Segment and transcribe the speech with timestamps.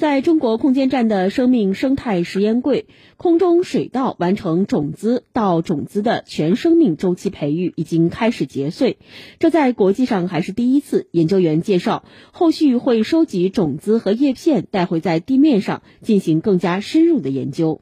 [0.00, 2.86] 在中国空间站的生命生态实验柜
[3.18, 8.96] 空中水稻完成种子到种子的全生命周期培育已经开始结穗。
[9.38, 17.78] 这在国际上还是第一次研究员介绍后续会收集种子和叶片带回在地面上进行更加深入的研究。